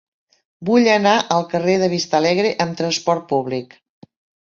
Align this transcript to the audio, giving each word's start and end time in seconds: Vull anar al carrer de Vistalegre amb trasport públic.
Vull 0.69 0.89
anar 0.93 1.13
al 1.37 1.45
carrer 1.53 1.77
de 1.83 1.91
Vistalegre 1.93 2.57
amb 2.67 2.83
trasport 2.83 3.33
públic. 3.37 3.83